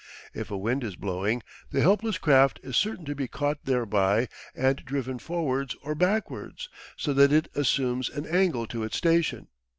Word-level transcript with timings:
If 0.33 0.49
a 0.49 0.57
wind 0.57 0.83
is 0.83 0.95
blowing, 0.95 1.43
the 1.69 1.81
helpless 1.81 2.17
craft 2.17 2.59
is 2.63 2.75
certain 2.75 3.05
to 3.05 3.13
be 3.13 3.27
caught 3.27 3.65
thereby 3.65 4.29
and 4.55 4.77
driven 4.83 5.19
forwards 5.19 5.75
or 5.83 5.93
backwards, 5.93 6.69
so 6.97 7.13
that 7.13 7.31
it 7.31 7.51
assumes 7.53 8.09
an 8.09 8.25
angle 8.25 8.65
to 8.65 8.81
its 8.83 8.97
station. 8.97 9.49